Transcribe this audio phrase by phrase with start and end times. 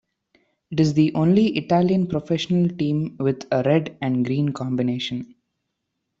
[0.71, 5.35] It is the only Italian professional team with a red and green combination.